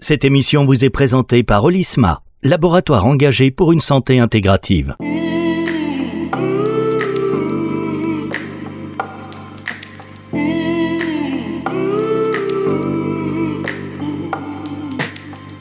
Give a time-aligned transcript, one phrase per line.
[0.00, 4.94] Cette émission vous est présentée par Olisma, laboratoire engagé pour une santé intégrative.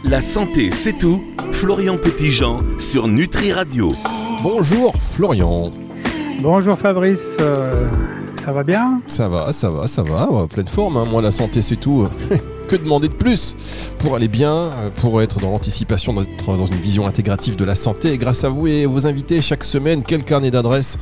[0.04, 1.22] La santé, c'est tout.
[1.52, 3.90] Florian Petitjean sur Nutri Radio.
[4.44, 5.72] Bonjour Florian.
[6.42, 7.88] Bonjour Fabrice, euh,
[8.44, 9.02] ça va bien?
[9.08, 10.98] Ça va, ça va, ça va, ouais, pleine forme.
[10.98, 11.06] hein.
[11.10, 12.08] Moi, la santé, c'est tout.
[12.68, 13.56] que demander de plus
[14.00, 17.76] pour aller bien, euh, pour être dans l'anticipation, d'être dans une vision intégrative de la
[17.76, 18.18] santé.
[18.18, 20.98] Grâce à vous et vos invités, chaque semaine, quel carnet d'adresses?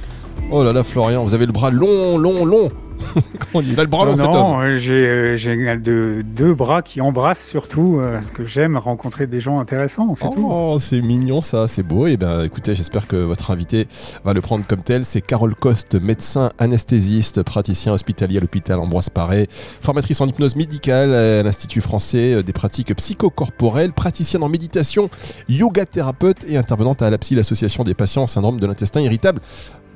[0.51, 2.70] Oh là là, Florian, vous avez le bras long, long, long.
[3.54, 7.02] On dit Il a le bras Non, non, euh, j'ai euh, de- deux bras qui
[7.02, 10.48] embrassent surtout, euh, parce que j'aime rencontrer des gens intéressants, c'est tout.
[10.49, 12.08] Oh, c'est mignon ça, c'est beau.
[12.08, 13.88] Et ben écoutez, j'espère que votre invité
[14.23, 15.05] va le prendre comme tel.
[15.05, 21.13] C'est Carole Coste, médecin anesthésiste, praticien hospitalier à l'hôpital Ambroise Paré, formatrice en hypnose médicale
[21.13, 25.09] à l'Institut français euh, des pratiques psychocorporelles, praticienne en méditation,
[25.48, 29.40] yoga thérapeute et intervenante à l'APSI, l'association des patients syndrome de l'intestin irritable.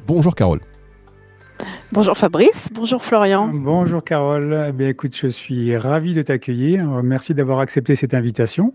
[0.07, 0.59] Bonjour Carole.
[1.91, 3.49] Bonjour Fabrice, bonjour Florian.
[3.51, 6.87] Bonjour Carole, eh bien, écoute, je suis ravi de t'accueillir.
[6.93, 8.73] Euh, Merci d'avoir accepté cette invitation.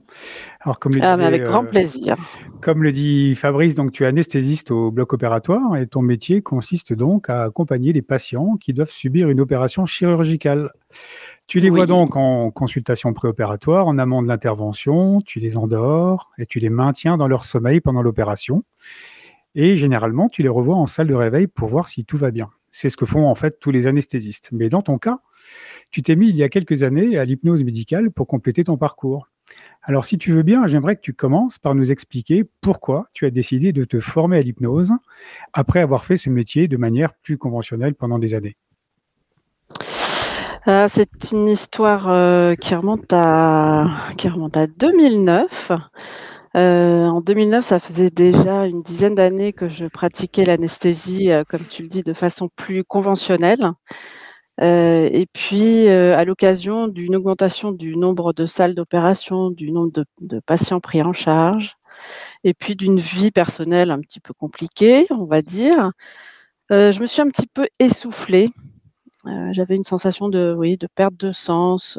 [0.60, 2.16] Alors, comme le, Ah, disait, avec euh, grand plaisir.
[2.60, 6.92] comme le dit Fabrice, donc tu es anesthésiste au bloc opératoire et ton métier consiste
[6.92, 10.70] donc à accompagner les patients qui doivent subir une opération chirurgicale.
[11.46, 16.46] Tu les vois donc en consultation préopératoire, en amont de l'intervention, tu les endors et
[16.46, 18.64] tu les maintiens dans leur sommeil pendant l'opération.
[19.54, 22.50] Et généralement, tu les revois en salle de réveil pour voir si tout va bien.
[22.77, 24.48] C'est ce que font en fait tous les anesthésistes.
[24.50, 25.20] Mais dans ton cas,
[25.92, 29.28] tu t'es mis il y a quelques années à l'hypnose médicale pour compléter ton parcours.
[29.84, 33.31] Alors, si tu veux bien, j'aimerais que tu commences par nous expliquer pourquoi tu as
[33.31, 34.91] décidé de te former à l'hypnose
[35.53, 38.56] après avoir fait ce métier de manière plus conventionnelle pendant des années.
[40.66, 43.86] Euh, c'est une histoire euh, qui, remonte à,
[44.19, 45.70] qui remonte à 2009.
[46.56, 51.64] Euh, en 2009, ça faisait déjà une dizaine d'années que je pratiquais l'anesthésie, euh, comme
[51.64, 53.72] tu le dis, de façon plus conventionnelle.
[54.60, 60.04] Euh, et puis, à l'occasion d'une augmentation du nombre de salles d'opération, du nombre de,
[60.20, 61.76] de patients pris en charge,
[62.44, 65.92] et puis d'une vie personnelle un petit peu compliquée, on va dire,
[66.71, 68.48] je me suis un petit peu essoufflée.
[69.53, 71.98] J'avais une sensation de, oui, de perte de sens,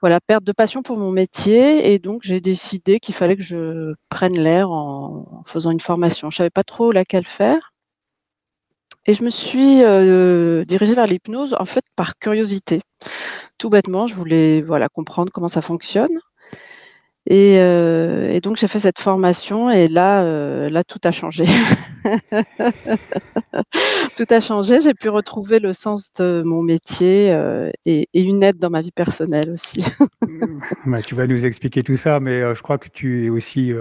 [0.00, 3.94] voilà, perte de passion pour mon métier, et donc j'ai décidé qu'il fallait que je
[4.10, 6.30] prenne l'air en, faisant une formation.
[6.30, 7.72] Je savais pas trop laquelle faire.
[9.06, 12.82] Et je me suis euh, dirigée vers l'hypnose en fait par curiosité.
[13.58, 16.18] Tout bêtement, je voulais voilà comprendre comment ça fonctionne.
[17.28, 21.44] Et, euh, et donc j'ai fait cette formation et là, euh, là tout a changé.
[24.16, 24.80] tout a changé.
[24.80, 28.80] J'ai pu retrouver le sens de mon métier euh, et, et une aide dans ma
[28.80, 29.84] vie personnelle aussi.
[30.86, 33.72] Ouais, tu vas nous expliquer tout ça, mais je crois que tu es aussi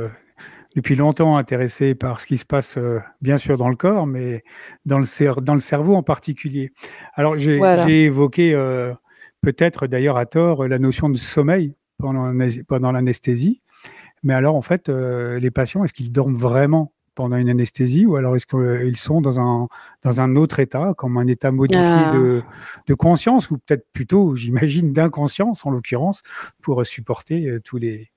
[0.76, 2.80] depuis longtemps intéressé par ce qui se passe,
[3.22, 4.44] bien sûr, dans le corps, mais
[4.86, 6.72] dans le, cer- dans le cerveau en particulier.
[7.14, 7.88] Alors, j'ai Voilà.
[7.88, 8.54] évoqué
[9.42, 13.62] peut-être d'ailleurs à tort la notion de sommeil pendant, l'anesthésie,
[14.24, 18.18] mais alors en fait, euh, les patients, est-ce qu'ils dorment vraiment pendant une anesthésie ou
[18.18, 19.68] alors est-ce qu'ils sont dans un,
[20.04, 22.12] dans un autre état, comme un état modifié Ah.
[22.14, 22.44] de,
[22.88, 26.24] de conscience ou peut-être plutôt, j'imagine, d'inconscience en l'occurrence,
[26.62, 28.12] pour supporter euh, tous les,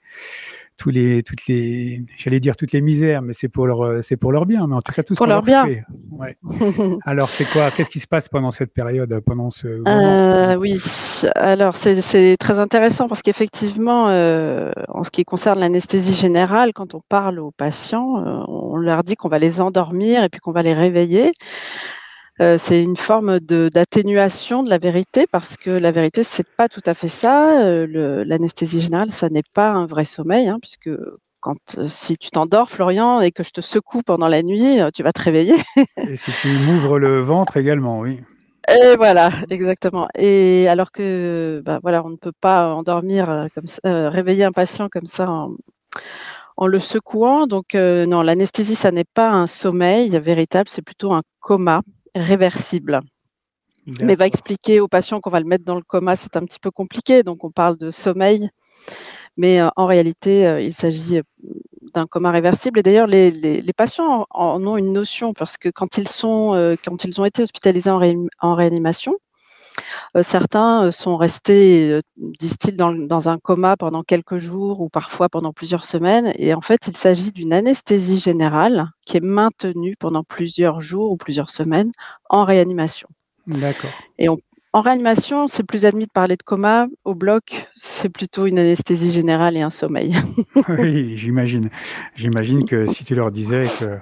[0.79, 4.17] tous les, toutes les, j'allais dire toutes les misères, mais c'est pour leur, euh, c'est
[4.17, 5.67] pour leur bien, mais en tout cas tout ce Pour leur bien.
[5.67, 5.85] fait.
[6.13, 6.35] Ouais.
[7.05, 10.81] Alors c'est quoi Qu'est-ce qui se passe pendant cette période, pendant ce moment Euh, oui,
[11.35, 16.95] alors c'est c'est très intéressant parce qu'effectivement, euh, en ce qui concerne l'anesthésie générale, quand
[16.95, 20.53] on parle aux patients, euh, on leur dit qu'on va les endormir et puis qu'on
[20.53, 21.33] va les réveiller.
[22.41, 26.83] Euh, c'est une forme d'atténuation de, la vérité parce que la vérité, c'est pas tout
[26.87, 27.63] à fait ça.
[27.63, 30.91] Euh, L'anesthésie générale, ça n'est pas un vrai sommeil, hein, puisque
[31.41, 35.03] quand euh, si tu t'endors, Florian, et que je te secoue pendant la nuit, tu
[35.03, 35.57] vas te réveiller.
[35.97, 38.21] Et si tu m'ouvres le ventre également, oui.
[38.69, 40.09] Et voilà, exactement.
[40.15, 44.89] Et alors que, bah, voilà, on ne peut pas endormir comme ça, réveiller un patient
[44.91, 45.55] comme ça en,
[46.59, 47.47] en le secouant.
[47.47, 51.83] Donc, euh, non, l'anesthésie, ça n'est pas un sommeil véritable, c'est plutôt un coma
[52.15, 53.01] réversible.
[54.03, 56.59] Mais va expliquer aux patients qu'on va le mettre dans le coma, c'est un petit
[56.61, 57.23] peu compliqué.
[57.23, 58.51] Donc, on parle de sommeil,
[59.37, 61.23] mais euh, en réalité, euh, il s'agit euh,
[61.95, 62.79] d'un coma réversible.
[62.81, 66.77] Et d'ailleurs, les, les- les patients en, ont une notion parce que quand ils sont,
[66.85, 69.15] quand ils ont été hospitalisés en, réanim- en réanimation,
[70.23, 75.53] certains euh, sont restés, euh, disent-ils, dans, un coma pendant quelques jours ou parfois pendant
[75.53, 76.33] plusieurs semaines.
[76.37, 81.17] Et en fait, il s'agit d'une anesthésie générale qui est maintenue pendant plusieurs jours ou
[81.17, 81.93] plusieurs semaines
[82.29, 83.09] en réanimation.
[83.47, 83.91] D'accord.
[84.19, 84.39] Et on,
[84.75, 86.89] en réanimation, c'est plus admis de parler de coma.
[87.05, 90.15] Au bloc, c'est plutôt une anesthésie générale et un sommeil.
[90.69, 91.71] oui, j'imagine.
[92.15, 93.99] J'imagine que si tu leur disais que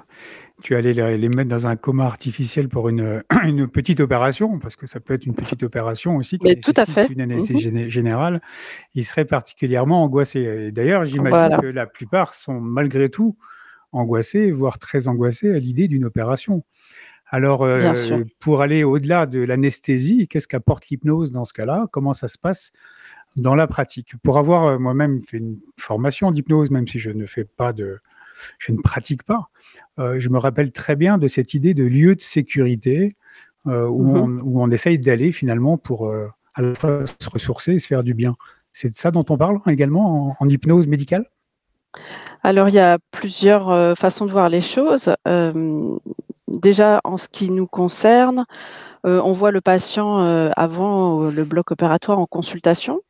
[0.62, 4.86] tu allais les, mettre dans un coma artificiel pour une, une, petite opération, parce que
[4.86, 7.06] ça peut être une petite opération aussi, qui tout à fait.
[7.12, 7.88] une anesthésie mhm.
[7.88, 8.40] générale,
[8.94, 10.72] ils seraient particulièrement angoissés.
[10.72, 13.36] D'ailleurs, j'imagine que la plupart sont malgré tout
[13.92, 16.64] angoissés, voire très angoissés à l'idée d'une opération.
[17.28, 17.92] Alors, euh,
[18.38, 21.86] pour aller au-delà de l'anesthésie, qu'est-ce qu'apporte l'hypnose dans ce cas-là?
[21.90, 22.72] Comment ça se passe
[23.36, 24.14] dans la pratique?
[24.22, 27.98] Pour avoir euh, moi-même fait une formation d'hypnose, même si je ne fais pas de,
[28.58, 29.48] je ne pratique pas.
[29.98, 33.16] Euh, je me rappelle très bien de cette idée de lieu de sécurité
[33.66, 37.78] euh, mmh où, on, essaye d'aller finalement pour euh, à la fois se ressourcer et
[37.78, 38.34] se faire du bien.
[38.72, 41.26] C'est de ça dont on parle également en, hypnose médicale?
[42.42, 45.12] Alors, il y a plusieurs façons de voir les choses.
[46.46, 48.44] déjà, en ce qui nous concerne,
[49.02, 50.18] on voit le patient
[50.54, 53.00] avant le bloc opératoire en consultation.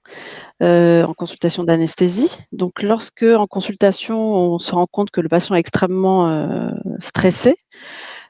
[0.62, 2.30] Euh, en consultation d'anesthésie.
[2.50, 7.58] Donc, lorsque en consultation, on se rend compte que le patient est extrêmement euh, stressé,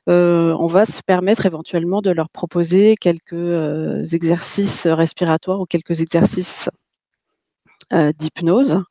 [0.09, 6.69] euh, on va se permettre éventuellement de leur proposer quelques exercices respiratoires ou quelques exercices
[7.93, 8.83] d'hypnose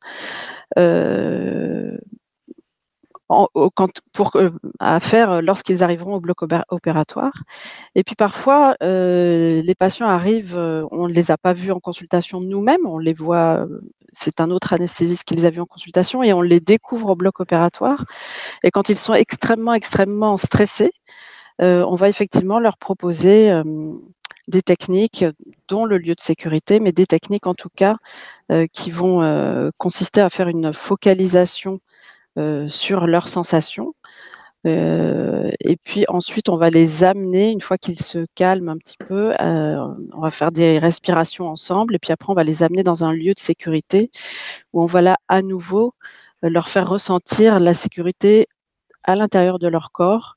[3.28, 7.32] pour, euh, à faire euh, lorsqu'ils arriveront au bloc opératoire.
[7.94, 12.40] Et puis parfois, euh, les patients arrivent, on ne les a pas vus en consultation
[12.40, 13.66] nous-mêmes, on les voit,
[14.12, 17.16] c'est un autre anesthésiste qui les a vus en consultation et on les découvre au
[17.16, 18.04] bloc opératoire.
[18.62, 20.92] Et quand ils sont extrêmement, extrêmement stressés,
[21.58, 23.62] on va effectivement leur proposer
[24.48, 25.24] des techniques,
[25.68, 27.96] dont le lieu de sécurité, mais des techniques en tout cas
[28.72, 31.95] qui vont consister à faire une focalisation euh,
[32.68, 33.94] sur leurs sensations.
[34.66, 38.96] Euh, et puis ensuite, on va les amener, une fois qu'ils se calment un petit
[38.98, 41.94] peu, euh, on va faire des respirations ensemble.
[41.94, 44.10] Et puis après, on va les amener dans un lieu de sécurité
[44.72, 45.94] où on va là à nouveau
[46.42, 48.46] leur faire ressentir la sécurité
[49.04, 50.36] à l'intérieur de leur corps.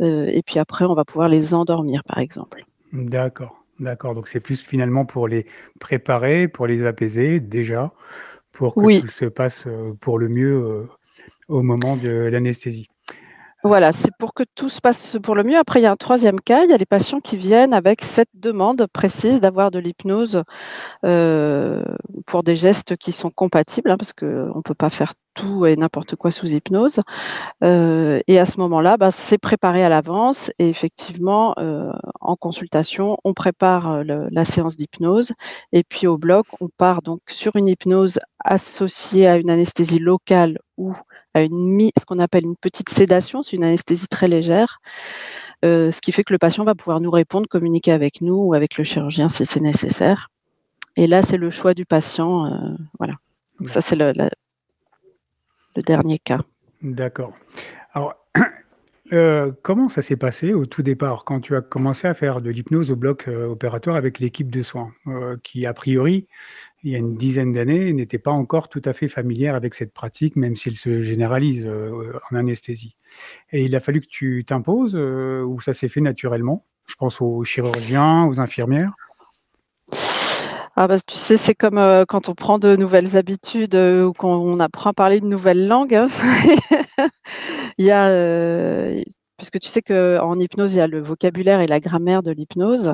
[0.00, 2.64] et puis après, on va pouvoir les endormir, par exemple.
[2.92, 4.14] D'accord, d'accord.
[4.14, 5.46] Donc c'est plus finalement pour les
[5.80, 7.92] préparer, pour les apaiser déjà,
[8.52, 9.66] pour que tout se passe
[10.00, 10.88] pour le mieux
[11.50, 12.88] au moment de l'anesthésie.
[13.62, 15.58] Voilà, c'est pour que tout se passe pour le mieux.
[15.58, 18.02] Après, il y a un troisième cas, il y a les patients qui viennent avec
[18.02, 20.42] cette demande précise d'avoir de l'hypnose
[21.04, 21.84] euh,
[22.24, 24.26] pour des gestes qui sont compatibles, hein, parce qu'on
[24.56, 27.00] ne peut pas faire tout et n'importe quoi sous hypnose.
[27.62, 33.18] Euh, et à ce moment-là, bah, c'est préparé à l'avance et effectivement, euh, en consultation,
[33.24, 35.32] on prépare la séance d'hypnose
[35.72, 40.58] et puis au bloc, on part donc sur une hypnose associée à une anesthésie locale
[40.78, 40.94] ou
[41.34, 44.80] à une, ce qu'on appelle une petite sédation, c'est une anesthésie très légère,
[45.64, 48.54] euh, ce qui fait que le patient va pouvoir nous répondre, communiquer avec nous ou
[48.54, 50.30] avec le chirurgien si c'est nécessaire.
[50.96, 52.46] Et là, c'est le choix du patient.
[52.46, 53.14] Euh, voilà.
[53.58, 56.40] Donc ça, c'est le, le, dernier cas.
[56.82, 57.32] D'accord.
[59.12, 62.50] Euh, comment ça s'est passé au tout départ quand tu as commencé à faire de
[62.50, 64.92] l'hypnose au bloc opératoire avec l'équipe de soins,
[65.42, 66.28] qui a priori
[66.82, 69.92] il y a une dizaine d'années, n'était pas encore tout à fait familière avec cette
[69.92, 72.96] pratique, même si elle se généralise euh, en anesthésie?
[73.52, 76.64] Et il a fallu que tu t'imposes, euh, ou ça s'est fait naturellement?
[76.86, 78.94] Je pense aux chirurgiens, aux infirmières?
[80.82, 84.58] Ah bah, tu sais, c'est comme euh, quand on prend de nouvelles habitudes ou qu'on
[84.60, 85.94] apprend à parler une nouvelle langue.
[85.94, 86.06] Hein.
[87.78, 88.08] il y a,
[89.40, 92.92] puisque tu sais qu'en hypnose, il y a le vocabulaire et la grammaire de l'hypnose.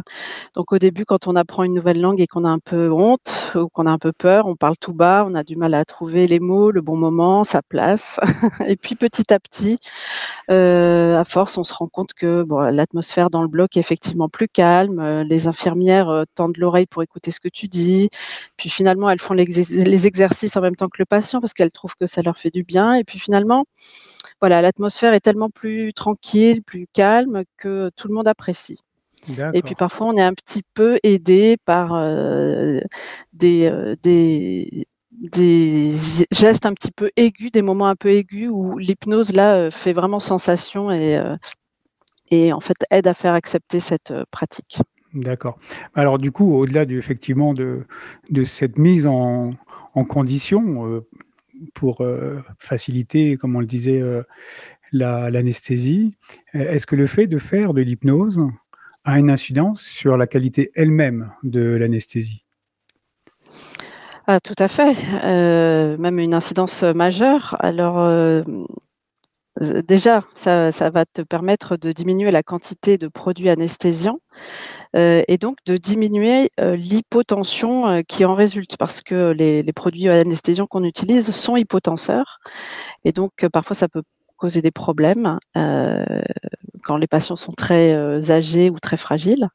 [0.55, 3.51] Donc au début, quand on apprend une nouvelle langue et qu'on a un peu honte
[3.57, 5.85] ou qu'on a un peu peur, on parle tout bas, on a du mal à
[5.85, 8.21] trouver les mots, le bon moment, sa place.
[8.65, 9.77] et puis petit à petit,
[10.49, 14.47] euh, à force, on se rend compte que l'atmosphère dans le bloc est effectivement plus
[14.47, 15.01] calme.
[15.01, 18.09] Euh, les infirmières euh, tendent l'oreille pour écouter ce que tu dis.
[18.57, 21.97] Puis finalement, elles font les exercices en même temps que le patient parce qu'elles trouvent
[21.99, 22.95] que ça leur fait du bien.
[22.95, 23.65] Et puis finalement,
[24.41, 28.79] voilà, l'atmosphère est tellement plus tranquille, plus calme que tout le monde apprécie.
[29.55, 32.81] Et puis parfois, on est un petit peu aidé par euh,
[33.43, 35.95] euh, des, des,
[36.31, 39.93] gestes un petit peu aigus, des moments un peu aigus où l'hypnose là euh, fait
[39.93, 41.21] vraiment sensation et,
[42.31, 44.79] et en fait aide à faire accepter cette pratique.
[45.15, 45.59] D'accord.
[45.95, 47.87] Alors du coup, au-delà du, effectivement de,
[48.31, 49.55] de cette mise en,
[49.95, 51.03] en condition,
[51.75, 54.23] pour euh, faciliter, comme on le disait, euh,
[54.93, 56.13] l'anesthésie.
[56.53, 58.41] Est-ce que le fait de faire de l'hypnose
[59.05, 62.45] a une incidence sur la qualité elle-même de l'anesthésie?
[64.27, 67.57] Ah, Tout à fait, euh, même une incidence majeure.
[67.61, 67.99] Alors,
[69.61, 74.21] déjà, ça, va te permettre de diminuer la quantité de produits anesthésiants
[74.95, 80.85] et donc de diminuer l'hypotension qui en résulte parce que les, les produits anesthésiants qu'on
[80.85, 82.39] utilise sont hypotenseurs
[83.05, 84.03] et donc parfois ça peut
[84.37, 87.95] causer des problèmes quand les patients sont très
[88.31, 89.49] âgés ou très fragiles.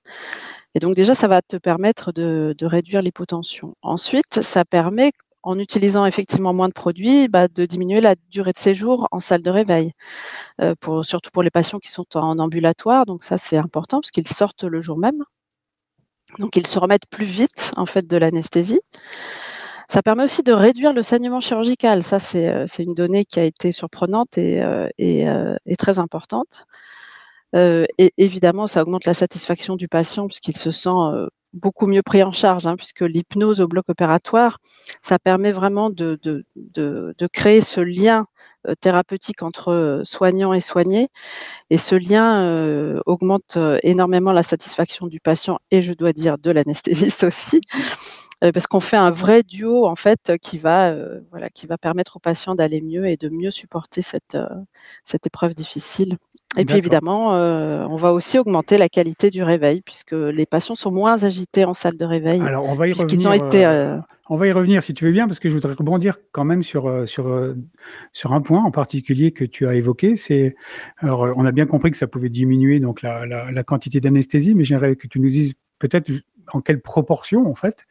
[0.74, 3.76] Et donc déjà, ça va te permettre de, réduire l'hypotension.
[3.82, 5.12] Ensuite, ça permet,
[5.44, 9.42] en utilisant effectivement moins de produits, bah, de diminuer la durée de séjour en salle
[9.42, 9.94] de réveil,
[10.62, 13.06] euh, surtout pour les patients qui sont en ambulatoire.
[13.06, 15.24] Donc ça, c'est important parce qu'ils sortent le jour même.
[16.40, 18.82] Donc ils se remettent plus vite en fait de l'anesthésie.
[19.90, 22.04] Ça permet aussi de réduire le saignement chirurgical.
[22.04, 26.66] Ça, c'est euh, une donnée qui a été surprenante et, euh, très importante.
[27.54, 30.90] Et évidemment, ça augmente la satisfaction du patient puisqu'il se sent
[31.54, 34.60] beaucoup mieux pris en charge, hein, puisque l'hypnose au bloc opératoire,
[35.02, 36.20] ça permet vraiment de,
[37.34, 38.28] créer ce lien
[38.68, 41.10] euh, thérapeutique entre soignant et soigné.
[41.70, 47.24] Et ce lien augmente énormément la satisfaction du patient et je dois dire de l'anesthésiste
[47.24, 47.62] aussi.
[48.42, 50.96] Parce qu'on fait un vrai duo en fait qui va,
[51.80, 54.36] permettre au patient d'aller mieux et de mieux supporter cette
[55.28, 56.18] épreuve difficile.
[56.58, 60.76] Et puis évidemment, euh, on va aussi augmenter la qualité du réveil puisque les patients
[60.76, 62.42] sont moins agités en salle de réveil.
[62.42, 63.30] Alors on va y revenir.
[63.30, 63.98] Ont été, euh,
[64.30, 66.62] on va y revenir si tu veux bien parce que je voudrais rebondir quand même
[66.62, 67.56] sur euh, sur
[68.12, 70.18] sur un point en particulier que tu as évoqué.
[70.18, 70.56] C'est
[71.02, 74.98] on a bien compris que ça pouvait diminuer donc la, la, quantité d'anesthésie, mais j'aimerais
[74.98, 76.12] que tu nous dises peut-être
[76.54, 77.86] en quelle proportion en fait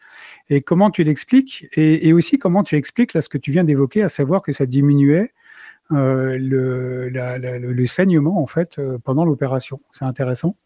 [0.50, 3.64] et comment tu l'expliques et, et aussi comment tu expliques là ce que tu viens
[3.64, 5.33] d'évoquer, à savoir que ça diminuait
[5.92, 9.80] euh, le, le, saignement en fait euh, pendant l'opération.
[9.90, 10.56] C'est intéressant.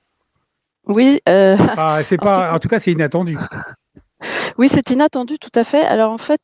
[0.87, 1.21] Oui.
[1.29, 1.57] Euh,
[2.03, 3.39] c'est pas, en tout cas, c'est inattendu.
[4.59, 5.83] Oui, c'est inattendu, tout à fait.
[5.83, 6.41] Alors en fait,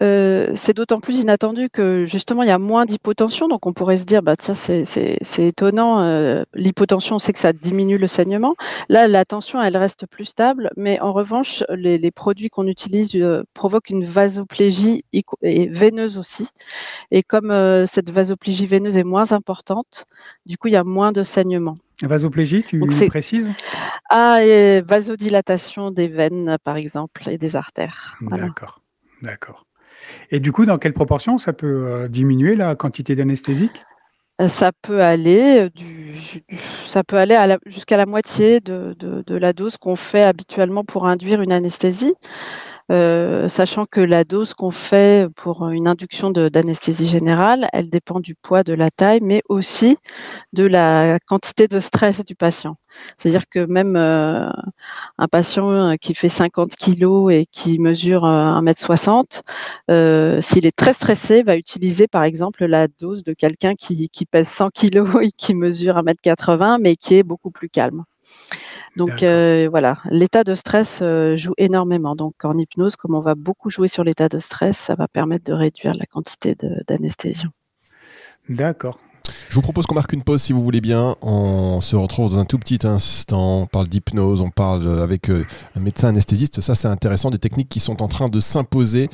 [0.00, 3.98] euh, c'est d'autant plus inattendu que justement il y a moins d'hypotension, donc on pourrait
[3.98, 8.54] se dire bah tiens c'est étonnant, euh, l'hypotension c'est que ça diminue le saignement.
[8.88, 13.42] Là la tension elle reste plus stable, mais en revanche les, produits qu'on utilise euh,
[13.54, 15.04] provoquent une vasoplégie
[15.42, 16.48] veineuse aussi.
[17.10, 17.52] Et comme
[17.86, 20.06] cette vasoplégie veineuse est moins importante,
[20.46, 21.76] du coup il y a moins de saignement.
[22.06, 23.52] Vasoplégie, tu précises?
[24.10, 28.18] Ah, et vasodilatation des veines, par exemple, et des artères.
[28.20, 28.82] D'accord,
[29.22, 29.66] d'accord.
[30.30, 33.84] Et du coup, dans quelle proportion ça peut euh, diminuer la quantité d'anesthésique?
[34.40, 36.18] Euh, ça peut aller, euh, du,
[36.84, 41.42] ça peut aller jusqu'à la moitié de, de la dose qu'on fait habituellement pour induire
[41.42, 42.14] une anesthésie.
[42.92, 48.34] Euh, sachant que la dose qu'on fait pour une induction d'anesthésie générale, elle dépend du
[48.34, 49.96] poids, de la taille, mais aussi
[50.52, 52.76] de la quantité de stress du patient.
[53.16, 54.50] C'est-à-dire que même euh,
[55.18, 59.40] un patient euh, qui fait 50 kg et qui mesure 1m60,
[60.42, 64.70] s'il est très stressé, va utiliser par exemple la dose de quelqu'un qui, pèse 100
[64.70, 68.04] kg et qui mesure 1m80, mais qui est beaucoup plus calme.
[68.96, 72.14] Donc euh, voilà, l'état de stress euh, joue énormément.
[72.14, 75.44] Donc en hypnose, comme on va beaucoup jouer sur l'état de stress, ça va permettre
[75.44, 76.56] de réduire la quantité
[76.88, 77.50] d'anesthésion.
[78.48, 78.98] D'accord.
[79.48, 81.16] Je vous propose qu'on marque une pause si vous voulez bien.
[81.22, 83.60] On se retrouve dans un tout petit instant.
[83.60, 85.44] On parle d'hypnose, on parle avec euh,
[85.76, 86.60] un médecin anesthésiste.
[86.60, 87.30] Ça, c'est intéressant.
[87.30, 89.08] Des techniques qui sont en train de s'imposer.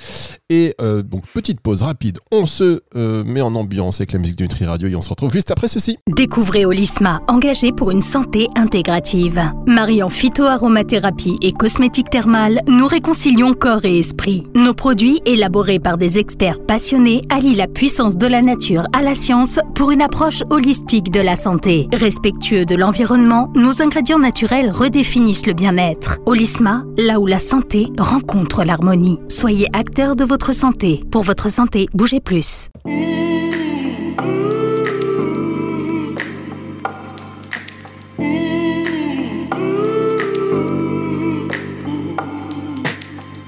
[0.49, 2.19] Et euh, donc, petite pause rapide.
[2.31, 5.11] On se euh, met en ambiance avec la musique de Nutri Radio et on se
[5.11, 5.99] retrouve juste après ceci.
[6.09, 9.41] Découvrez Olisma, engagé pour une santé intégrative.
[9.67, 14.47] Mariant phytoaromathérapie et cosmétique thermale, nous réconcilions corps et esprit.
[14.55, 19.15] Nos produits, élaborés par des experts passionnés, allient la puissance de la nature à la
[19.15, 21.89] science pour une approche holistique de la santé.
[21.93, 26.19] Respectueux de l'environnement, nos ingrédients naturels redéfinissent le bien-être.
[26.27, 29.19] Holisma, là où la santé rencontre l'harmonie.
[29.29, 31.05] Soyez acteur de votre santé.
[31.11, 32.71] Pour votre santé, bougez plus.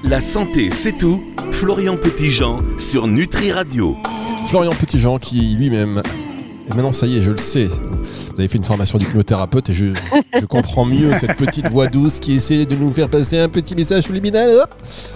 [0.03, 1.21] La santé, c'est tout.
[1.53, 3.95] Florian Petitjean sur Nutri Radio.
[4.47, 6.01] Florian Petitjean qui lui-même
[6.69, 7.65] et maintenant, ça y est, je le sais.
[7.67, 9.93] Vous avez fait une formation d'hypnothérapeute et je,
[10.47, 14.03] comprends mieux cette petite voix douce qui essaie de nous faire passer un petit message
[14.03, 14.49] subliminal.
[14.61, 14.69] Hop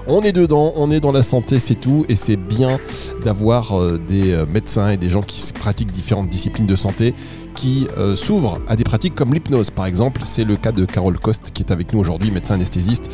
[0.07, 2.05] on est dedans, on est dans la santé, c'est tout.
[2.09, 2.79] Et c'est bien
[3.23, 7.13] d'avoir euh, des euh, médecins et des gens qui pratiquent différentes disciplines de santé
[7.53, 10.21] qui euh, s'ouvrent à des pratiques comme l'hypnose, par exemple.
[10.25, 13.11] C'est le cas de Carole Coste qui est avec nous aujourd'hui, médecin anesthésiste,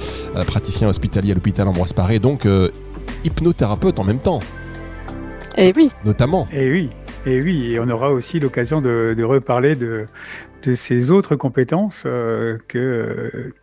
[0.47, 2.47] praticien hospitalier à l'hôpital Ambroise Paré, donc
[3.23, 4.39] hypnothérapeute en même temps.
[5.57, 5.91] Et eh oui.
[6.05, 6.47] Notamment.
[6.53, 6.89] Et eh oui.
[7.28, 10.06] Et oui, on aura aussi l'occasion de, reparler de,
[10.74, 13.54] ces autres compétences euh, que euh,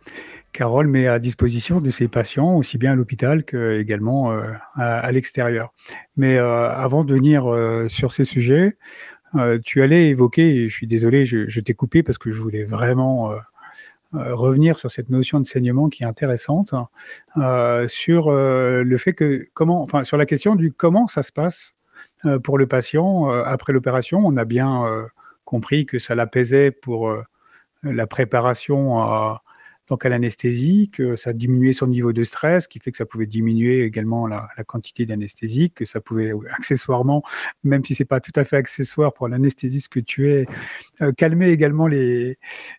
[0.53, 5.73] Carole met à disposition de ses patients, aussi bien à l'hôpital qu'également euh, à, l'extérieur.
[6.15, 7.53] Mais avant de venir
[7.89, 8.77] sur ces sujets,
[9.63, 13.31] tu allais évoquer, je suis désolé, je, t'ai coupé parce que je voulais vraiment
[14.13, 16.73] revenir sur cette notion de saignement qui est intéressante,
[17.87, 21.75] sur le fait que comment, enfin sur la question du comment ça se passe
[22.43, 24.19] pour le patient après l'opération.
[24.25, 24.85] On a bien
[25.45, 27.13] compris que ça l'apaisait pour
[27.83, 29.41] la préparation à,
[29.89, 33.25] donc à l'anesthésie, que ça diminuait son niveau de stress, qui fait que ça pouvait
[33.25, 37.23] diminuer également la, quantité d'anesthésie, que ça pouvait accessoirement,
[37.63, 40.45] même si c'est pas tout à fait accessoire pour l'anesthésiste que tu es,
[41.01, 41.87] euh, calmer également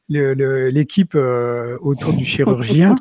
[0.08, 2.94] l'équipe euh, autour du chirurgien.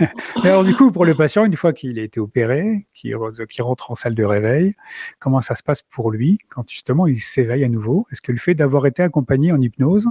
[0.44, 3.96] alors du coup, pour le patient, une fois qu'il a été opéré, qu'il rentre en
[3.96, 4.74] salle de réveil,
[5.18, 8.06] comment ça se passe pour lui quand justement il s'éveille à nouveau?
[8.12, 10.06] Est-ce que le fait d'avoir été accompagné en hypnose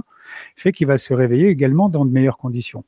[0.56, 2.84] fait qu'il va se réveiller également dans de meilleures conditions?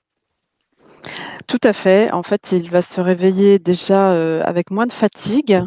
[1.46, 2.10] Tout à fait.
[2.12, 5.62] En fait, il va se réveiller déjà, euh, avec moins de fatigue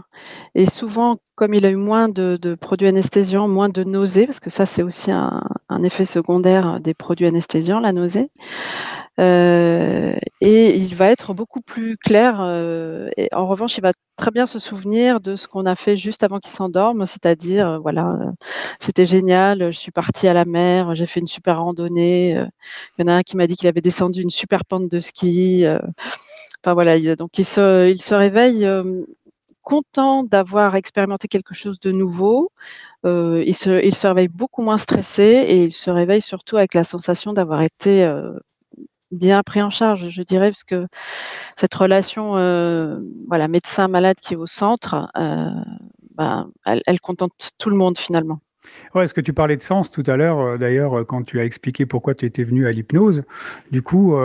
[0.56, 4.52] et souvent, comme il a eu moins de produits anesthésiants, moins de nausées, parce que
[4.52, 8.30] ça, c'est aussi un effet secondaire des produits anesthésiants, la nausée.
[9.20, 12.38] Euh, et il va être beaucoup plus clair.
[12.42, 16.22] Euh, en revanche, il va très bien se souvenir de ce qu'on a fait juste
[16.22, 18.20] avant qu'il s'endorme, c'est-à-dire, euh, voilà,
[18.80, 22.34] c'était génial, je suis partie à la mer, j'ai fait une super randonnée.
[23.00, 25.00] il y en a un qui m'a dit qu'il avait descendu une super pente de
[25.00, 25.66] ski.
[26.64, 28.68] enfin voilà, donc il se, il se réveille
[29.64, 32.52] content d'avoir expérimenté quelque chose de nouveau.
[33.04, 36.84] il, se, il, se, réveille beaucoup moins stressé et il se réveille surtout avec la
[36.84, 38.06] sensation d'avoir été
[39.12, 40.88] bien pris en charge, je dirais, parce que
[41.56, 45.50] cette relation euh, voilà, médecin-malade qui est au centre, euh,
[46.16, 48.40] ben, elle, contente tout le monde finalement.
[48.94, 51.46] Ouais, est-ce que tu parlais de sens tout à l'heure, euh, d'ailleurs, quand tu as
[51.46, 53.24] expliqué pourquoi tu étais venu à l'hypnose
[53.72, 54.16] Du coup,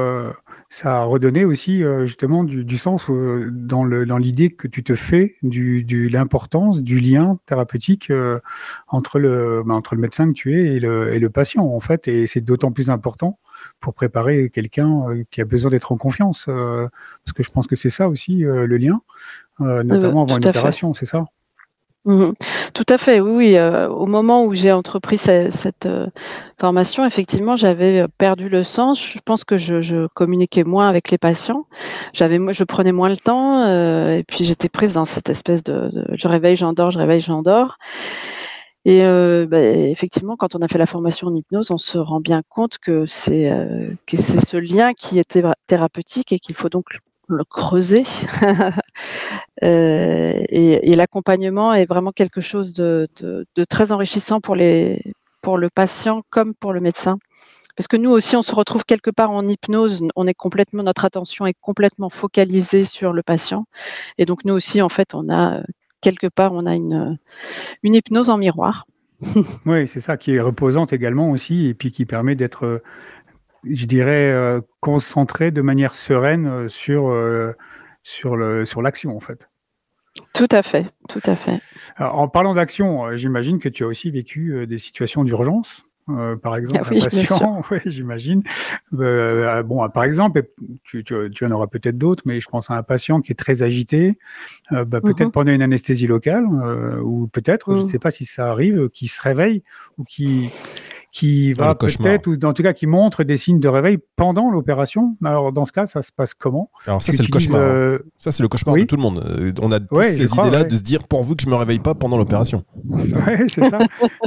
[0.69, 6.09] ça a redonné aussi justement du, sens dans l'idée que tu te fais du, de
[6.09, 8.13] l'importance du lien thérapeutique
[8.89, 11.81] entre, le, ben, entre le médecin que tu es et le, et le patient, en
[11.81, 12.09] fait.
[12.09, 13.39] Et c'est d'autant plus important
[13.81, 16.47] pour préparer quelqu'un euh, qui a besoin d'être en confiance.
[16.49, 16.89] Euh,
[17.25, 19.01] parce que je pense que c'est ça aussi euh, le lien,
[19.59, 21.25] notamment avant une opération, c'est ça?
[22.07, 22.33] Mmh
[22.73, 23.59] Tout à fait, oui.
[23.59, 25.89] au moment où j'ai entrepris cette,
[26.59, 29.05] formation, effectivement, j'avais perdu le sens.
[29.05, 31.67] Je pense que je, communiquais moins avec les patients.
[32.15, 36.29] J'avais, je prenais moins le temps, et puis j'étais prise dans cette espèce de, je
[36.29, 37.77] réveille, j'endors, je réveille, j'endors.
[38.87, 39.03] Et
[39.47, 42.79] bah, effectivement, quand on a fait la formation en hypnose, on se rend bien compte
[42.79, 43.51] que c'est
[44.07, 46.87] que c'est ce lien qui est thérapeutique et qu'il faut donc
[47.29, 48.05] le creuser.
[49.63, 55.03] euh, et, l'accompagnement est vraiment quelque chose de, de, très enrichissant pour les
[55.43, 57.19] pour le patient comme pour le médecin.
[57.77, 60.03] Parce que nous aussi, on se retrouve quelque part en hypnose.
[60.17, 63.67] On est complètement, notre attention est complètement focalisée sur le patient.
[64.19, 65.63] Et donc nous aussi, en fait, on a
[66.01, 67.19] quelque part, on a une,
[67.83, 68.87] une hypnose en miroir.
[69.67, 72.83] oui, c'est ça qui est reposante également aussi, et puis qui permet d'être,
[73.71, 77.53] je dirais, euh, concentré de manière sereine euh, sur, euh,
[78.03, 79.49] sur, le, sur l'action, en fait.
[80.33, 81.61] Tout à fait, tout à fait.
[81.99, 85.87] en parlant d'action, j'imagine que tu as aussi vécu des situations d'urgence.
[86.09, 88.43] Euh, par exemple, ah un patient, oui, j'imagine.
[88.95, 90.45] Euh, bon, par exemple,
[90.85, 91.05] tu,
[91.43, 94.17] en auras peut-être d'autres, mais je pense à un patient qui est très agité,
[94.71, 95.33] euh, bah, peut-être mhm.
[95.33, 96.45] pendant une anesthésie locale,
[97.03, 97.89] ou peut-être, je ne mhm.
[97.89, 99.65] sais pas si ça arrive, qui se réveille
[99.99, 100.53] ou qui
[101.17, 105.17] qui va peut-être, ou en tout cas qui montre des signes de réveil pendant l'opération.
[105.25, 106.71] Alors dans ce cas, ça se passe comment?
[106.87, 107.63] Alors ça, c'est le cauchemar.
[107.63, 107.65] Hein.
[107.65, 109.25] Euh, ça, c'est le cauchemar de tout le monde.
[109.27, 111.95] Euh, on a tous ces idées-là de se dire pourvu que je me réveille pas
[111.95, 112.65] pendant l'opération.
[113.27, 113.79] Oui, c'est ça.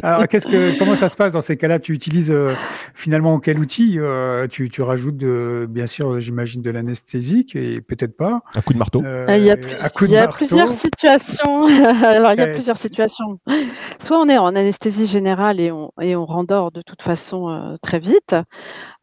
[0.02, 1.80] Alors qu'est-ce que, comment ça se passe dans ces cas-là?
[1.80, 2.54] Tu utilises euh,
[2.95, 3.99] finalement quel outil
[4.49, 8.41] tu, tu, rajoutes de, bien sûr, j'imagine de l'anesthésique et peut-être pas.
[8.56, 9.02] Un coup de marteau.
[9.02, 9.58] il y a,
[10.02, 11.65] il y a plusieurs situations.
[12.04, 13.39] Alors il y a plusieurs situations.
[13.99, 17.49] Soit on est en anesthésie générale et on, et on rendort de de toute façon
[17.49, 18.35] euh, très vite,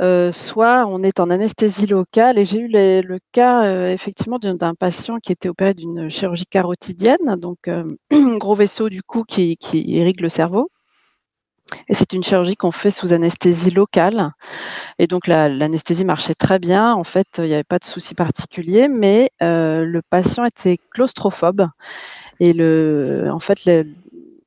[0.00, 2.38] euh, soit on est en anesthésie locale.
[2.38, 7.36] Et j'ai eu le cas euh, effectivement d'un patient qui était opéré d'une chirurgie carotidienne,
[7.36, 7.68] donc
[8.38, 10.70] gros vaisseau du cou qui, irrigue le cerveau.
[11.88, 14.30] Et c'est une chirurgie qu'on fait sous anesthésie locale.
[14.98, 16.94] Et donc l'anesthésie marchait très bien.
[16.94, 21.66] En fait, il n'y avait pas de souci particulier, mais le patient était claustrophobe.
[22.38, 23.66] Et le, en fait,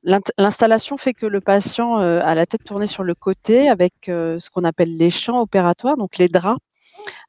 [0.02, 4.38] L'installation fait que le patient euh, a la tête tournée sur le côté avec euh,
[4.38, 6.58] ce qu'on appelle les champs opératoires, donc les draps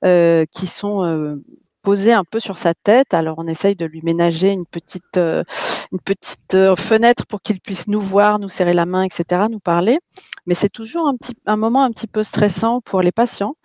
[0.06, 1.38] euh, qui sont
[1.82, 3.14] posés un peu sur sa tête.
[3.14, 8.02] Alors on essaye de lui ménager une petite, une petite fenêtre pour qu'il puisse nous
[8.02, 10.00] voir, nous serrer la main, etc., nous parler.
[10.46, 13.56] Mais c'est toujours un, petit, un moment un petit peu stressant pour les patients.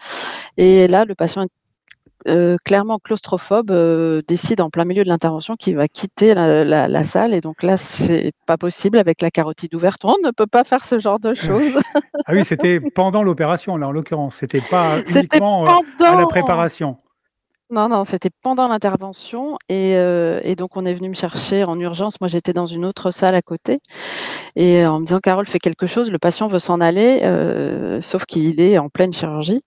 [0.57, 1.51] Et là, le patient est
[2.29, 7.35] euh, clairement claustrophobe euh, décide en plein milieu de l'intervention qu'il va quitter la, salle.
[7.35, 10.05] Et donc là, c'est pas possible avec la carotide ouverte.
[10.05, 11.79] On ne peut pas faire ce genre de choses.
[12.27, 14.37] ah oui, c'était pendant l'opération, là, en l'occurrence.
[14.37, 16.99] C'était pas uniquement à la préparation.
[17.69, 19.97] Non, non, c'était pendant l'intervention et,
[20.57, 22.21] donc on est venu me chercher en urgence.
[22.21, 23.81] Moi, j'étais dans une autre salle à côté
[24.55, 27.21] et en me disant Carole fait quelque chose, le patient veut s'en aller,
[28.03, 29.63] sauf qu'il est en pleine chirurgie.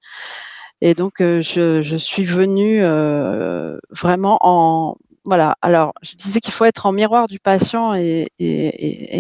[0.82, 2.82] Et donc je, je, suis venue
[3.92, 5.56] vraiment en voilà.
[5.62, 8.30] Alors, je disais qu'il faut être en miroir du patient et,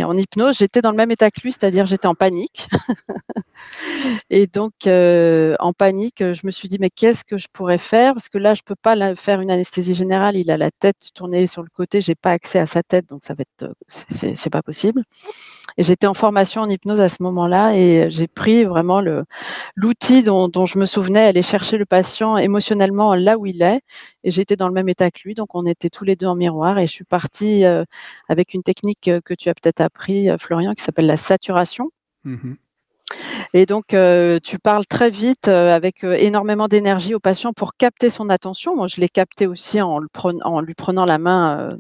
[0.04, 0.58] en hypnose.
[0.58, 2.68] J'étais dans le même état que lui, c'est-à-dire j'étais en panique.
[4.30, 8.14] et donc, euh, en panique, je me suis dit, mais qu'est-ce que je pourrais faire?
[8.14, 10.36] Parce que là, je ne peux pas faire une anesthésie générale.
[10.36, 12.02] Il a la tête tournée sur le côté.
[12.02, 15.04] Je n'ai pas accès à sa tête, donc ça va être, c'est pas possible.
[15.78, 19.02] Et j'étais en formation en hypnose à ce moment-là et j'ai pris vraiment
[19.76, 23.82] l'outil dont, dont, je me souvenais, aller chercher le patient émotionnellement là où il est.
[24.24, 26.36] Et j'étais dans le même état que lui, donc on était tous les deux en
[26.36, 26.78] miroir.
[26.80, 27.84] Et je suis partie euh,
[28.28, 31.92] avec une technique euh, que tu as peut-être appris, euh, Florian, qui s'appelle la saturation.
[32.24, 32.54] Mmh
[33.54, 37.76] et donc, euh, tu parles très vite euh, avec euh, énormément d'énergie au patient pour
[37.76, 38.76] capter son attention.
[38.76, 40.00] Moi, je l'ai capté aussi en,
[40.44, 41.78] en, lui prenant la main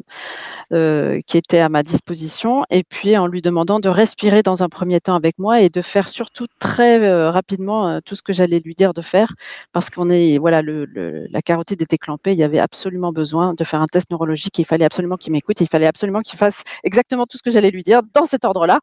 [0.71, 4.99] qui était à ma disposition et puis en lui demandant de respirer dans un premier
[4.99, 8.93] temps avec moi et de faire surtout très rapidement tout ce que j'allais lui dire
[8.93, 9.33] de faire
[9.73, 10.85] parce qu'on est, voilà, le,
[11.31, 12.33] la carotide était clampée.
[12.33, 14.57] Il y avait absolument besoin de faire un test neurologique.
[14.59, 15.59] Il fallait absolument qu'il m'écoute.
[15.61, 18.79] Il fallait absolument qu'il fasse exactement tout ce que j'allais lui dire dans cet ordre-là.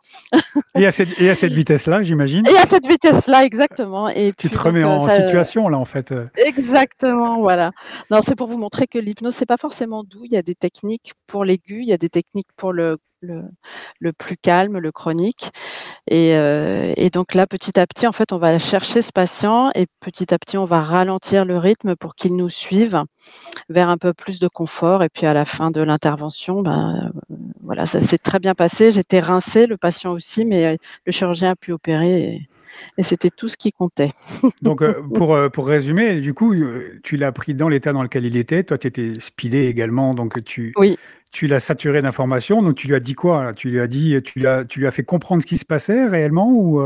[0.74, 2.46] et, à cette, vitesse-là, j'imagine?
[2.66, 4.08] À cette vitesse-là, exactement.
[4.08, 6.12] Et tu te remets en situation, là, en fait.
[6.36, 7.72] Exactement, voilà.
[8.10, 10.24] Non, c'est pour vous montrer que l'hypnose, c'est pas forcément doux.
[10.24, 14.12] Il y a des techniques pour l'aigu, il y a des techniques pour le, le,
[14.12, 15.50] plus calme, le chronique.
[16.08, 16.30] Et,
[16.96, 20.32] et, donc là, petit à petit, en fait, on va chercher ce patient et petit
[20.32, 23.02] à petit, on va ralentir le rythme pour qu'il nous suive
[23.68, 25.02] vers un peu plus de confort.
[25.02, 27.12] Et puis à la fin de l'intervention, ben,
[27.62, 28.90] voilà, ça s'est très bien passé.
[28.90, 32.22] J'étais rincée, le patient aussi, mais le chirurgien a pu opérer.
[32.22, 32.48] Et,
[32.98, 34.12] et c'était tout ce qui comptait.
[34.62, 38.02] Donc, euh, pour, euh, pour résumer, du coup, euh, tu l'as pris dans l'état dans
[38.02, 38.64] lequel il était.
[38.64, 40.98] Toi, tu étais speedé également, donc tu, oui.
[41.32, 42.62] tu l'as saturé d'informations.
[42.62, 44.86] Donc, tu lui as dit quoi Tu lui as dit, tu lui as, tu lui
[44.86, 46.80] as fait comprendre ce qui se passait réellement ou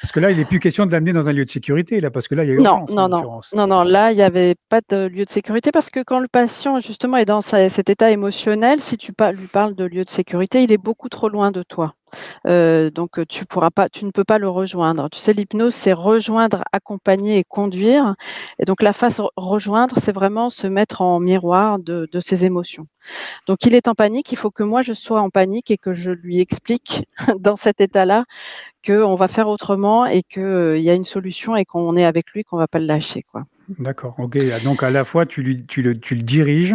[0.00, 2.10] Parce que là, il n'est plus question de l'amener dans un lieu de sécurité, là,
[2.10, 2.90] parce que là, il y a urgence.
[2.90, 3.82] Non, non, non, non, non.
[3.82, 7.16] Là, il n'y avait pas de lieu de sécurité parce que quand le patient, justement,
[7.16, 10.78] est dans cet état émotionnel, si tu lui parles de lieu de sécurité, il est
[10.78, 11.94] beaucoup trop loin de toi.
[12.46, 15.08] Euh, donc tu pourras pas, tu ne peux pas le rejoindre.
[15.10, 18.14] Tu sais, l'hypnose, c'est rejoindre, accompagner et conduire.
[18.58, 22.86] Et donc la phase rejoindre, c'est vraiment se mettre en miroir de, ses émotions.
[23.46, 25.92] Donc il est en panique, il faut que moi je sois en panique et que
[25.94, 27.04] je lui explique
[27.38, 28.24] dans cet état-là
[28.86, 32.44] qu'on va faire autrement et qu'il y a une solution et qu'on est avec lui,
[32.44, 33.24] qu'on va pas le lâcher.
[33.30, 33.44] Quoi.
[33.78, 34.38] D'accord, ok.
[34.62, 36.74] Donc à la fois, tu, lui, tu, le, tu le diriges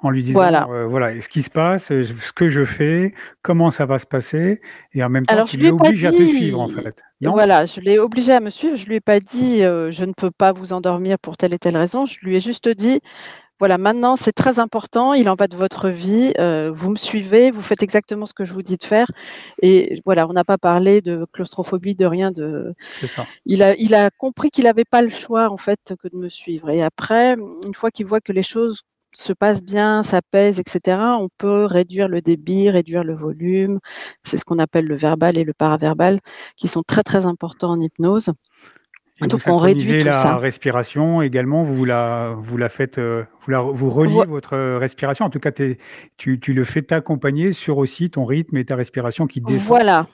[0.00, 0.66] en lui disant voilà.
[0.70, 4.06] Euh, voilà ce qui se passe, euh, ce que je fais, comment ça va se
[4.06, 4.60] passer,
[4.94, 7.02] et en même temps, tu l'obliges à te suivre en fait.
[7.20, 8.76] voilà, je l'ai obligé à me suivre.
[8.76, 11.58] Je lui ai pas dit euh, je ne peux pas vous endormir pour telle et
[11.58, 12.06] telle raison.
[12.06, 13.00] Je lui ai juste dit
[13.62, 17.52] voilà, maintenant c'est très important, il en va de votre vie, euh, vous me suivez,
[17.52, 19.06] vous faites exactement ce que je vous dis de faire.
[19.62, 22.32] Et voilà, on n'a pas parlé de claustrophobie, de rien.
[22.32, 22.74] De...
[23.06, 23.24] Ça.
[23.46, 26.28] Il, a, il a compris qu'il n'avait pas le choix en fait que de me
[26.28, 26.70] suivre.
[26.70, 30.98] Et après, une fois qu'il voit que les choses se passent bien, ça pèse, etc.,
[31.20, 33.78] on peut réduire le débit, réduire le volume.
[34.24, 36.18] C'est ce qu'on appelle le verbal et le paraverbal,
[36.56, 38.32] qui sont très très importants en hypnose.
[39.28, 41.64] Donc vous on réduit la respiration également.
[41.64, 45.24] Vous la, vous la faites, euh, vous, la, vous reliez votre respiration.
[45.24, 49.26] En tout cas, tu, tu le fais t'accompagner sur aussi ton rythme et ta respiration
[49.26, 49.68] qui descend.
[49.68, 50.06] Voilà,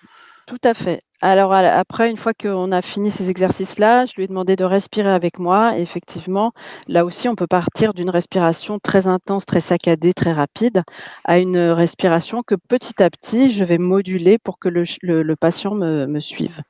[0.47, 1.03] tout à fait.
[1.21, 5.11] Alors après, une fois qu'on a fini ces exercices-là, je lui ai demandé de respirer
[5.11, 5.77] avec moi.
[5.77, 6.53] Et effectivement,
[6.87, 10.83] là aussi, on peut partir d'une respiration très intense, très saccadée, très rapide,
[11.25, 16.21] à une respiration que petit à petit, je vais moduler pour que le, patient me,
[16.21, 16.61] suive.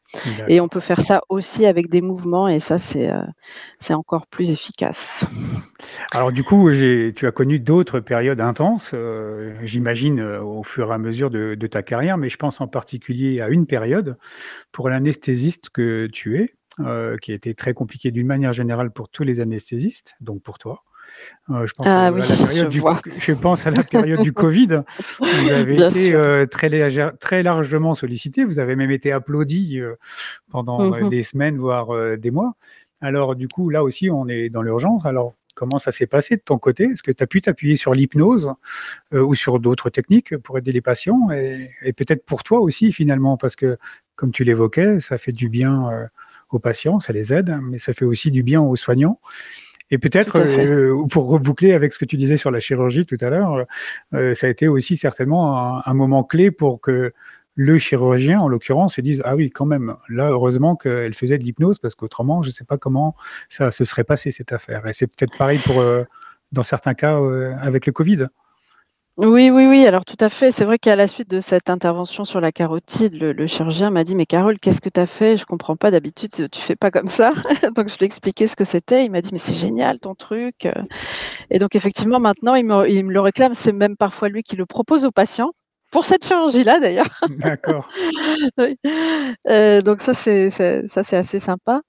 [0.48, 4.50] Et on peut faire ça aussi avec des mouvements, et ça, c'est euh, encore plus
[4.50, 5.24] efficace.
[6.12, 10.94] Alors du coup, tu as connu d'autres périodes intenses, euh, j'imagine, euh, au fur et
[10.94, 14.16] à mesure de, de ta carrière, mais je pense en particulier à une période
[14.72, 19.09] pour l'anesthésiste que tu es, euh, qui a été très compliqué d'une manière générale pour
[19.09, 20.85] tous les anesthésistes, donc pour toi.
[21.51, 22.83] Euh, je, pense ah oui, je, du,
[23.18, 24.83] je, pense à la période du Covid.
[25.18, 26.70] Vous avez été euh, très,
[27.18, 28.44] très largement sollicité.
[28.44, 29.81] Vous avez même été applaudi
[30.51, 31.09] pendant mhm.
[31.09, 32.55] des semaines, voire des mois.
[33.01, 35.05] Alors, du coup, là aussi, on est dans l'urgence.
[35.07, 36.84] Alors, comment ça s'est passé de ton côté?
[36.84, 38.52] Est-ce que tu as pu t'appuyer sur l'hypnose
[39.12, 41.30] ou sur d'autres techniques pour aider les patients?
[41.32, 43.78] Et, et peut-être pour toi aussi finalement parce que
[44.18, 46.06] comme tu l'évoquais, ça fait du bien euh,
[46.50, 49.20] aux patients, ça les aide, mais ça fait aussi du bien aux soignants.
[49.90, 53.30] Et peut-être, euh, pour reboucler avec ce que tu disais sur la chirurgie tout à
[53.30, 53.64] l'heure,
[54.12, 57.12] euh, ça a été aussi certainement un, moment clé pour que
[57.60, 61.42] le chirurgien, en l'occurrence, se dise Ah oui, quand même, là, heureusement qu'elle faisait de
[61.42, 63.16] l'hypnose, parce qu'autrement, je ne sais pas comment
[63.48, 64.86] ça se serait passé cette affaire.
[64.86, 65.82] Et c'est peut-être pareil pour,
[66.52, 67.18] dans certains cas,
[67.60, 68.28] avec le Covid.
[69.18, 70.52] Oui, oui, oui, alors tout à fait.
[70.52, 74.14] C'est vrai qu'à la suite de cette intervention sur la carotide, le, chirurgien m'a dit
[74.14, 75.36] Mais Carole, qu'est-ce que tu as fait?
[75.36, 77.32] Je comprends pas, d'habitude, tu fais pas comme ça.
[77.74, 79.04] donc, je lui ai expliqué ce que c'était.
[79.04, 80.68] Il m'a dit Mais c'est génial ton truc.
[81.50, 83.54] Et donc, effectivement, maintenant, il me, il me le réclame.
[83.54, 85.50] C'est même parfois lui qui le propose aux patients
[85.90, 87.20] pour cette chirurgie-là d'ailleurs.
[87.31, 87.88] D'accord.
[89.46, 91.83] Euh, donc ça c'est ça c'est assez sympa.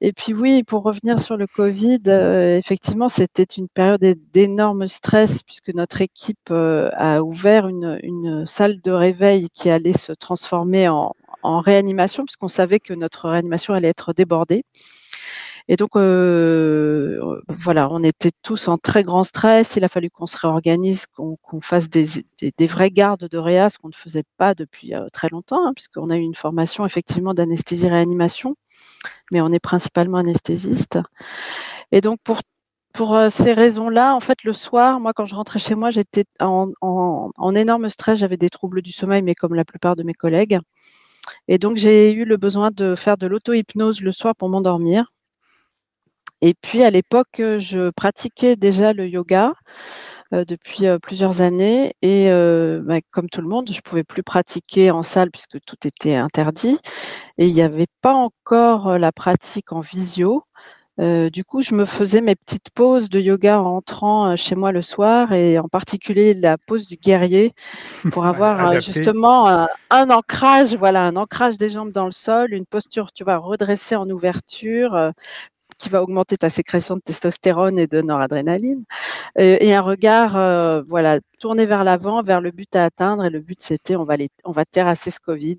[0.00, 5.42] Et puis oui, pour revenir sur le Covid, euh, effectivement c'était une période d'énorme stress
[5.42, 10.88] puisque notre équipe euh, a ouvert une, une, salle de réveil qui allait se transformer
[10.88, 14.64] en, en réanimation puisqu'on savait que notre réanimation allait être débordée.
[15.68, 19.76] Et donc, euh, voilà, on était tous en très grand stress.
[19.76, 22.06] Il a fallu qu'on se réorganise, qu'on fasse des,
[22.38, 25.72] des, vraies gardes de réa, ce qu'on ne faisait pas depuis euh, très longtemps, hein,
[25.74, 28.56] puisqu'on a eu une formation effectivement d'anesthésie-réanimation,
[29.32, 30.98] mais on est principalement anesthésiste.
[31.92, 32.40] Et donc, pour
[32.94, 36.24] pour euh, ces raisons-là, en fait, le soir, moi, quand je rentrais chez moi, j'étais
[36.40, 38.18] en, en, en, énorme stress.
[38.20, 40.60] J'avais des troubles du sommeil, mais comme la plupart de mes collègues.
[41.48, 45.13] Et donc, j'ai eu le besoin de faire de l'auto-hypnose le soir pour m'endormir.
[46.46, 49.54] Et puis à l'époque, je pratiquais déjà le yoga
[50.30, 51.94] depuis plusieurs années.
[52.02, 52.28] Et
[52.82, 56.16] bah, comme tout le monde, je ne pouvais plus pratiquer en salle puisque tout était
[56.16, 56.78] interdit.
[57.38, 60.44] Et il n'y avait pas encore la pratique en visio.
[60.98, 64.82] du coup, je me faisais mes petites pauses de yoga en rentrant chez moi le
[64.82, 67.54] soir et en particulier la pause du guerrier
[68.12, 73.12] pour avoir justement un ancrage, voilà, un ancrage des jambes dans le sol, une posture,
[73.14, 75.14] tu vois, redressée en ouverture,
[75.84, 78.84] qui va augmenter ta sécrétion de testostérone et de noradrénaline,
[79.38, 83.26] euh, et un regard euh, voilà, tourné vers l'avant, vers le but à atteindre.
[83.26, 85.58] Et le but, c'était on va, on va terrasser ce Covid.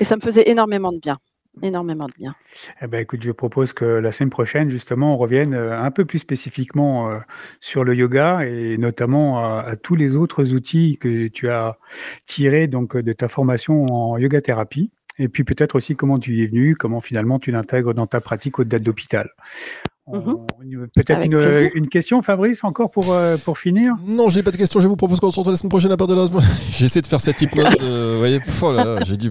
[0.00, 1.18] Et ça me faisait énormément de bien
[1.60, 2.34] énormément de bien.
[2.80, 6.06] Eh ben, écoute, je propose que la semaine prochaine, justement, on revienne euh, un peu
[6.06, 7.20] plus spécifiquement
[7.60, 11.76] sur le yoga et notamment à, tous les autres outils que tu as
[12.24, 14.92] tirés donc, de ta formation en yoga thérapie.
[15.18, 18.20] Et puis peut-être aussi comment tu y es venu, comment finalement tu l'intègres dans ta
[18.20, 19.30] pratique au date d'hôpital.
[20.10, 20.46] Mhm.
[20.96, 24.56] Peut-être une, une, question, Fabrice, encore pour, euh, pour finir Non, je n'ai pas de
[24.56, 24.80] question.
[24.80, 26.24] Je vous propose qu'on se retrouve la semaine prochaine à part de la.
[26.72, 27.68] J'essaie de faire cette hypnose.
[27.80, 28.74] Euh, vous voyez, oh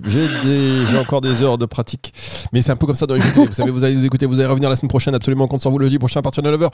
[0.07, 2.13] j'ai encore des heures de pratique.
[2.53, 4.25] Mais c'est un peu comme ça dans les jeux Vous savez, vous allez nous écouter,
[4.25, 6.41] vous allez revenir la semaine prochaine, absolument, compte sur vous le jeudi prochain à partir
[6.41, 6.69] de 9h.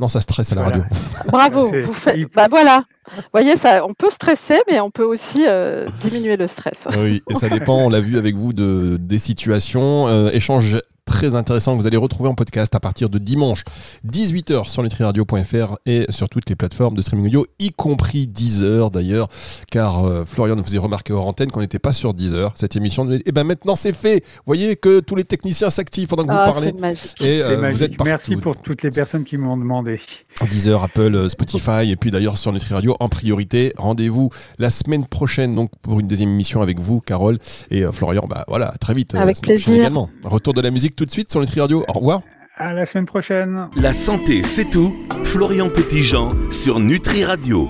[0.00, 0.82] non, ça stresse à la radio.
[1.26, 1.70] Bravo.
[1.84, 2.18] Vous faites...
[2.34, 2.84] Bah voilà.
[3.14, 6.86] Vous voyez, ça, on peut stresser, mais on peut aussi euh, diminuer le stress.
[6.96, 10.08] Oui, et ça dépend, on l'a vu avec vous, de, des situations.
[10.30, 10.78] échange
[11.12, 13.64] très intéressant que vous allez retrouver en podcast à partir de dimanche
[14.10, 19.28] 18h sur nutriradio.fr et sur toutes les plateformes de streaming audio, y compris 10h d'ailleurs,
[19.70, 23.10] car euh, Florian nous faisait remarquer hors antenne qu'on n'était pas sur 10h cette émission.
[23.12, 24.24] Et eh ben maintenant c'est fait.
[24.24, 26.72] Vous voyez que tous les techniciens s'activent pendant que vous ah, parlez.
[27.20, 30.00] Et euh, vous êtes Merci pour toutes les personnes qui m'ont demandé.
[30.40, 33.74] 10h, Apple, euh, Spotify et puis d'ailleurs sur Nutriradio en priorité.
[33.76, 37.38] Rendez-vous la semaine prochaine donc pour une deuxième émission avec vous, Carole
[37.70, 38.26] et Florian.
[38.26, 39.14] Bah voilà, très vite.
[39.14, 39.74] Avec plaisir.
[39.74, 40.08] Également.
[40.24, 41.84] Retour de la musique tout de suite sur Nutri Radio.
[41.88, 42.22] Au revoir.
[42.56, 43.68] À la semaine prochaine.
[43.74, 44.94] La santé, c'est tout.
[45.24, 47.60] Florian Petitjean sur Nutri Radio.